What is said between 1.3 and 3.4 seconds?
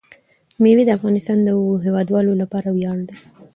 د هیوادوالو لپاره ویاړ دی.